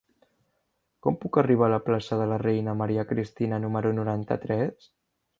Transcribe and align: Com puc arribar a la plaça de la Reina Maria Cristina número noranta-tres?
Com 1.07 1.17
puc 1.25 1.37
arribar 1.41 1.67
a 1.67 1.73
la 1.73 1.79
plaça 1.89 2.17
de 2.21 2.25
la 2.31 2.39
Reina 2.43 2.73
Maria 2.79 3.03
Cristina 3.11 3.59
número 3.67 3.91
noranta-tres? 3.99 4.89